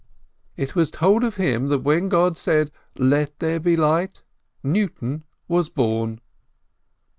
[0.57, 4.23] It was told of him that when God said, Let there be light,
[4.63, 6.21] Newton was born."